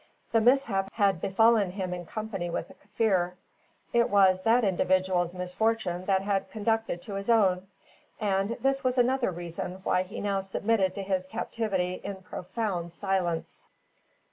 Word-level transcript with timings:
The 0.31 0.41
mishap 0.41 0.91
had 0.93 1.21
befallen 1.21 1.69
him 1.73 1.93
in 1.93 2.07
company 2.07 2.49
with 2.49 2.69
the 2.69 2.73
Kaffir. 2.73 3.33
It 3.93 4.09
was 4.09 4.41
that 4.41 4.63
individual's 4.63 5.35
misfortune 5.35 6.05
that 6.05 6.23
had 6.23 6.49
conducted 6.49 7.03
to 7.03 7.13
his 7.13 7.29
own, 7.29 7.67
and 8.19 8.57
this 8.61 8.83
was 8.83 8.97
another 8.97 9.29
reason 9.29 9.81
why 9.83 10.01
he 10.01 10.19
now 10.19 10.41
submitted 10.41 10.95
to 10.95 11.03
his 11.03 11.27
captivity 11.27 12.01
in 12.03 12.23
profound 12.23 12.93
silence. 12.93 13.67